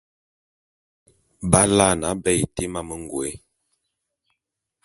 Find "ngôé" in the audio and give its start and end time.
3.03-3.31